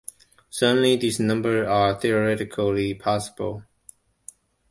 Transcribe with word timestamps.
Certainly 0.49 0.95
these 0.97 1.19
numbers 1.19 1.67
are 1.67 1.93
theoretically 1.93 2.95
possible. 2.95 3.65